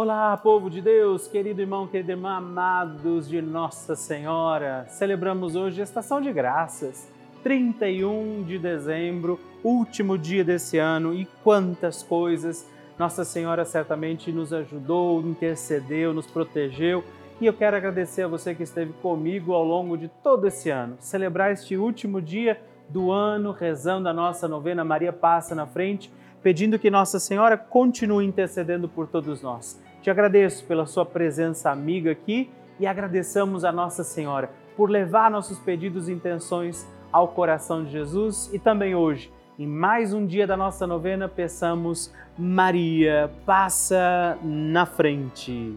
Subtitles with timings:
[0.00, 4.86] Olá, povo de Deus, querido irmão, querida irmã, amados de Nossa Senhora.
[4.88, 12.00] Celebramos hoje a Estação de Graças, 31 de dezembro, último dia desse ano e quantas
[12.00, 12.64] coisas
[12.96, 17.02] Nossa Senhora certamente nos ajudou, intercedeu, nos protegeu.
[17.40, 20.96] E eu quero agradecer a você que esteve comigo ao longo de todo esse ano.
[21.00, 26.08] Celebrar este último dia do ano, rezando a nossa novena Maria Passa na Frente,
[26.40, 29.87] pedindo que Nossa Senhora continue intercedendo por todos nós.
[30.02, 35.58] Te agradeço pela sua presença amiga aqui e agradeçamos a Nossa Senhora por levar nossos
[35.58, 40.56] pedidos e intenções ao coração de Jesus e também hoje, em mais um dia da
[40.56, 45.76] nossa novena, peçamos Maria, passa na frente.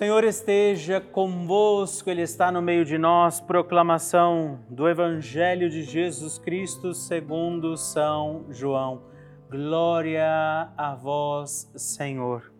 [0.00, 3.38] Senhor esteja convosco, Ele está no meio de nós.
[3.38, 9.02] Proclamação do Evangelho de Jesus Cristo segundo São João.
[9.50, 12.50] Glória a vós, Senhor.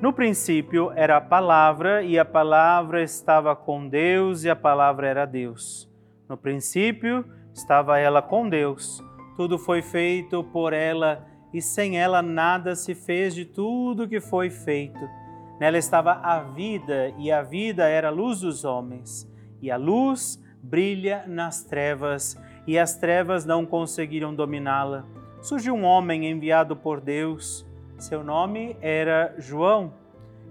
[0.00, 5.26] No princípio era a palavra, e a palavra estava com Deus, e a palavra era
[5.26, 5.90] Deus.
[6.28, 9.02] No princípio estava ela com Deus
[9.36, 14.48] tudo foi feito por ela e sem ela nada se fez de tudo que foi
[14.48, 15.23] feito.
[15.60, 19.30] Nela estava a vida e a vida era a luz dos homens.
[19.62, 25.04] E a luz brilha nas trevas e as trevas não conseguiram dominá-la.
[25.40, 27.66] Surgiu um homem enviado por Deus.
[27.98, 29.92] Seu nome era João.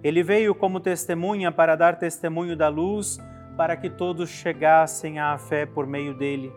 [0.04, 3.18] Ele veio como testemunha para dar testemunho da luz,
[3.58, 6.54] para que todos chegassem à fé por meio dele.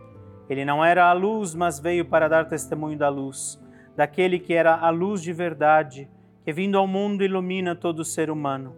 [0.49, 3.61] Ele não era a luz, mas veio para dar testemunho da luz,
[3.97, 6.09] daquele que era a luz de verdade,
[6.47, 8.77] que vindo ao mundo ilumina todo ser humano.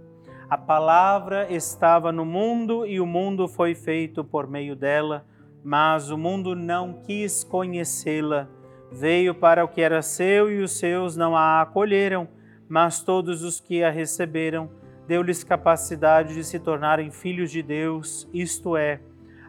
[0.48, 5.26] A palavra estava no mundo e o mundo foi feito por meio dela,
[5.62, 8.48] mas o mundo não quis conhecê-la.
[8.90, 12.26] Veio para o que era seu e os seus não a acolheram,
[12.66, 14.70] mas todos os que a receberam,
[15.06, 18.98] deu-lhes capacidade de se tornarem filhos de Deus, isto é,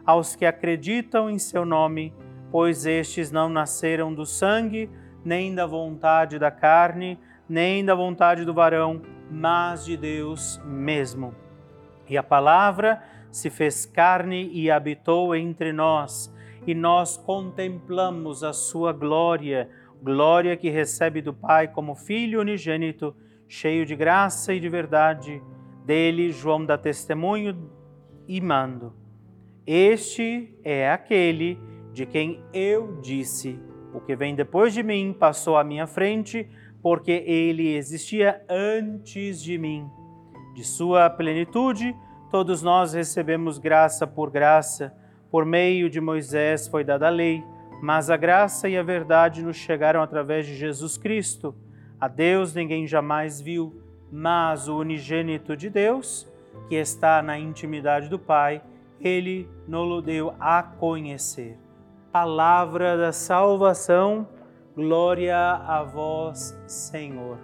[0.04, 2.12] aos que acreditam em seu nome,
[2.52, 4.90] pois estes não nasceram do sangue,
[5.24, 7.18] nem da vontade da carne,
[7.50, 11.34] nem da vontade do varão, mas de Deus mesmo.
[12.08, 16.34] E a palavra se fez carne e habitou entre nós,
[16.66, 19.68] e nós contemplamos a sua glória
[20.02, 23.14] glória que recebe do Pai como Filho unigênito,
[23.46, 25.42] cheio de graça e de verdade.
[25.84, 27.70] Dele, João dá testemunho
[28.26, 28.94] e mando.
[29.66, 31.58] Este é aquele
[31.92, 33.58] de quem eu disse:
[33.92, 36.48] O que vem depois de mim passou à minha frente,
[36.82, 39.88] porque ele existia antes de mim.
[40.54, 41.94] De sua plenitude,
[42.30, 44.94] todos nós recebemos graça por graça.
[45.30, 47.42] Por meio de Moisés foi dada a lei
[47.80, 51.54] mas a graça e a verdade nos chegaram através de Jesus Cristo.
[51.98, 53.82] A Deus ninguém jamais viu,
[54.12, 56.30] mas o unigênito de Deus,
[56.68, 58.62] que está na intimidade do Pai,
[59.00, 61.58] ele nos deu a conhecer.
[62.12, 64.28] Palavra da salvação,
[64.74, 67.38] glória a vós, Senhor.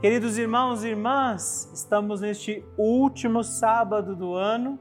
[0.00, 4.78] Queridos irmãos e irmãs, estamos neste último sábado do ano,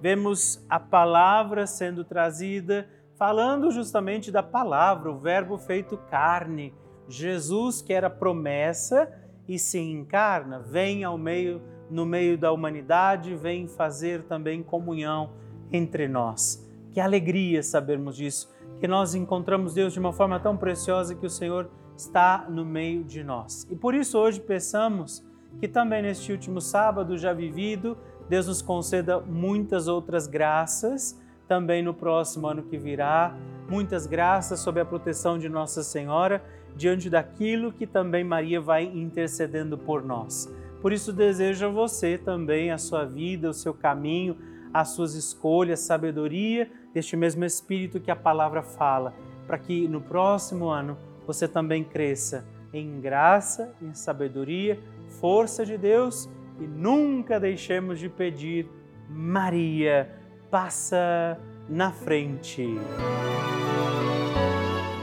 [0.00, 6.72] vemos a palavra sendo trazida falando justamente da palavra, o Verbo feito carne.
[7.08, 9.10] Jesus, que era promessa
[9.48, 15.32] e se encarna, vem ao meio, no meio da humanidade, vem fazer também comunhão
[15.72, 16.64] entre nós.
[16.92, 21.30] Que alegria sabermos disso, que nós encontramos Deus de uma forma tão preciosa que o
[21.30, 23.66] Senhor está no meio de nós.
[23.70, 25.24] E por isso hoje peçamos
[25.58, 27.96] que também neste último sábado já vivido,
[28.28, 31.18] Deus nos conceda muitas outras graças
[31.48, 33.34] também no próximo ano que virá.
[33.68, 36.42] Muitas graças sob a proteção de Nossa Senhora,
[36.76, 40.52] diante daquilo que também Maria vai intercedendo por nós.
[40.80, 44.36] Por isso desejo a você também a sua vida, o seu caminho,
[44.72, 49.14] as suas escolhas, sabedoria deste mesmo Espírito que a palavra fala,
[49.46, 54.80] para que no próximo ano você também cresça em graça, em sabedoria,
[55.20, 56.28] força de Deus
[56.58, 58.68] e nunca deixemos de pedir
[59.08, 60.10] Maria
[60.50, 61.38] passa
[61.68, 62.66] na frente.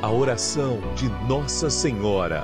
[0.01, 2.43] A oração de Nossa Senhora.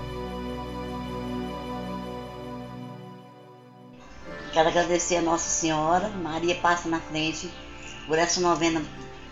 [4.53, 7.49] Quero agradecer a Nossa Senhora, Maria passa na frente,
[8.07, 8.83] por essa novena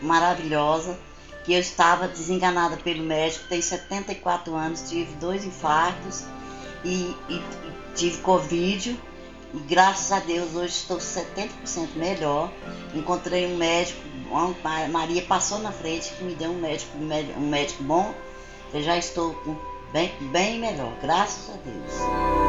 [0.01, 0.97] maravilhosa,
[1.43, 6.23] que eu estava desenganada pelo médico, tenho 74 anos, tive dois infartos
[6.85, 7.43] e, e,
[7.95, 8.99] tive Covid.
[9.51, 11.49] E graças a Deus hoje estou 70%
[11.95, 12.51] melhor.
[12.93, 14.09] Encontrei um médico
[14.91, 18.13] Maria passou na frente que me deu um médico, um médico bom.
[18.73, 19.35] Eu já estou
[19.91, 22.48] bem, bem melhor, graças a Deus.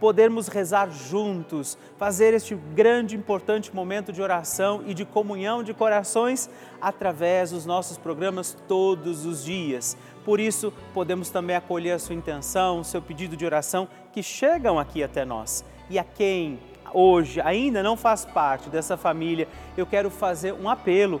[0.00, 6.48] podermos rezar juntos, fazer este grande importante momento de oração e de comunhão de corações
[6.80, 9.96] através dos nossos programas todos os dias.
[10.24, 14.78] Por isso, podemos também acolher a sua intenção, o seu pedido de oração que chegam
[14.78, 15.64] aqui até nós.
[15.90, 16.58] E a quem
[16.92, 21.20] hoje ainda não faz parte dessa família, eu quero fazer um apelo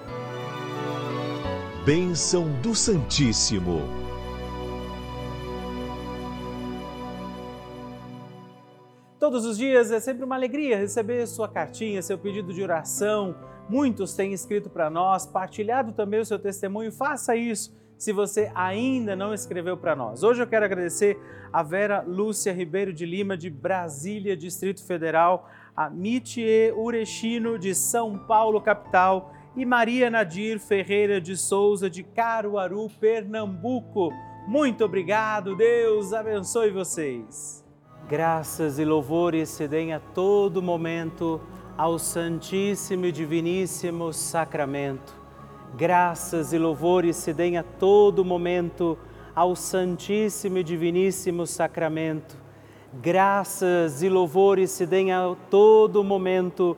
[1.83, 3.81] Bênção do Santíssimo.
[9.19, 13.35] Todos os dias é sempre uma alegria receber sua cartinha, seu pedido de oração.
[13.67, 16.91] Muitos têm escrito para nós, partilhado também o seu testemunho.
[16.91, 20.21] Faça isso se você ainda não escreveu para nós.
[20.21, 21.19] Hoje eu quero agradecer
[21.51, 28.19] a Vera Lúcia Ribeiro de Lima, de Brasília, Distrito Federal, a Mitie Urechino, de São
[28.19, 34.11] Paulo, capital e Maria Nadir Ferreira de Souza, de Caruaru, Pernambuco.
[34.47, 37.63] Muito obrigado, Deus abençoe vocês.
[38.07, 41.41] Graças e louvores se deem a todo momento
[41.77, 45.13] ao Santíssimo e Diviníssimo Sacramento.
[45.75, 48.97] Graças e louvores se deem a todo momento
[49.33, 52.37] ao Santíssimo e Diviníssimo Sacramento.
[52.93, 56.77] Graças e louvores se deem a todo momento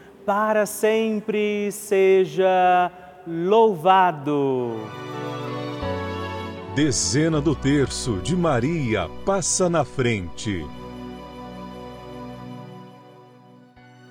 [0.25, 2.91] para sempre seja
[3.27, 4.71] louvado.
[6.75, 10.65] Dezena do terço de Maria passa na frente.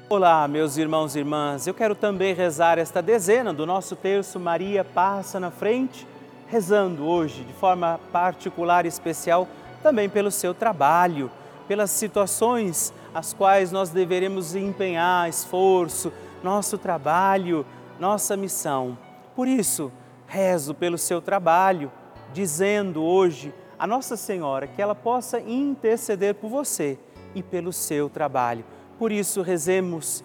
[0.09, 1.67] Olá, meus irmãos e irmãs.
[1.67, 6.07] Eu quero também rezar esta dezena do nosso terço Maria passa na frente,
[6.49, 9.47] rezando hoje de forma particular e especial
[9.83, 11.31] também pelo seu trabalho,
[11.69, 17.67] pelas situações as quais nós deveremos empenhar esforço, nosso trabalho,
[17.99, 18.97] nossa missão.
[19.35, 19.93] Por isso,
[20.27, 21.91] rezo pelo seu trabalho,
[22.33, 26.99] dizendo hoje a Nossa Senhora que ela possa interceder por você
[27.35, 28.65] e pelo seu trabalho.
[28.99, 30.23] Por isso, rezemos,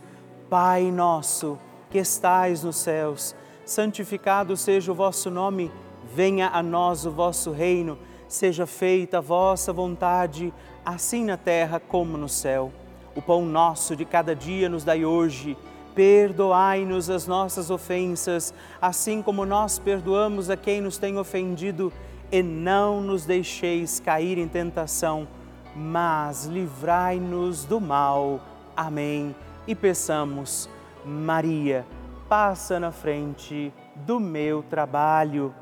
[0.50, 1.58] Pai nosso
[1.90, 5.72] que estais nos céus, santificado seja o vosso nome,
[6.14, 10.54] venha a nós o vosso reino, seja feita a vossa vontade
[10.86, 12.72] assim na terra como no céu.
[13.16, 15.58] O pão nosso de cada dia nos dai hoje.
[15.96, 21.92] Perdoai-nos as nossas ofensas, assim como nós perdoamos a quem nos tem ofendido,
[22.30, 25.26] e não nos deixeis cair em tentação,
[25.74, 28.42] mas livrai-nos do mal.
[28.76, 29.34] Amém.
[29.66, 30.70] E peçamos,
[31.06, 31.86] Maria,
[32.28, 35.54] passa na frente do meu trabalho.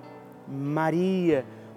[0.47, 1.45] Maria,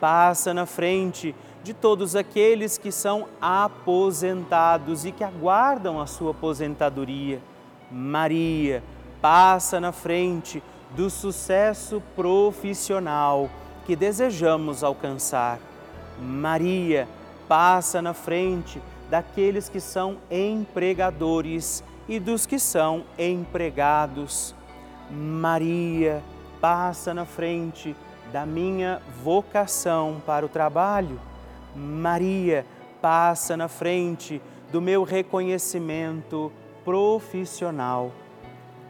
[0.00, 7.40] passa na frente de todos aqueles que são aposentados e que aguardam a sua aposentadoria.
[7.90, 8.82] Maria
[9.20, 10.62] passa na frente
[10.96, 13.50] do sucesso profissional
[13.84, 15.58] que desejamos alcançar.
[16.20, 17.08] Maria
[17.46, 18.80] passa na frente
[19.10, 24.54] daqueles que são empregadores e dos que são empregados.
[25.10, 26.22] Maria
[26.60, 27.96] passa na frente
[28.32, 31.20] da minha vocação para o trabalho.
[31.74, 32.66] Maria
[33.00, 36.52] passa na frente do meu reconhecimento
[36.84, 38.12] profissional.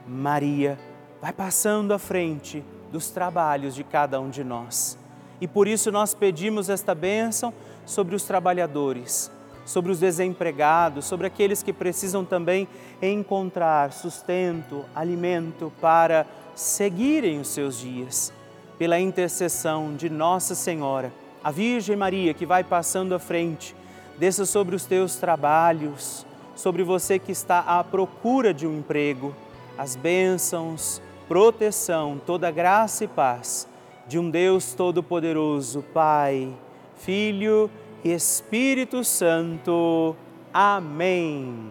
[0.07, 0.79] Maria
[1.21, 4.99] vai passando à frente dos trabalhos de cada um de nós.
[5.41, 7.53] E por isso nós pedimos esta bênção
[7.85, 9.31] sobre os trabalhadores,
[9.65, 12.67] sobre os desempregados, sobre aqueles que precisam também
[13.01, 18.33] encontrar sustento, alimento para seguirem os seus dias.
[18.79, 21.13] Pela intercessão de Nossa Senhora,
[21.43, 23.75] a Virgem Maria que vai passando à frente,
[24.19, 29.35] desça sobre os teus trabalhos, sobre você que está à procura de um emprego,
[29.77, 33.69] as bênçãos, proteção, toda graça e paz
[34.09, 36.51] de um Deus Todo-Poderoso, Pai,
[36.97, 37.71] Filho
[38.03, 40.17] e Espírito Santo.
[40.53, 41.71] Amém.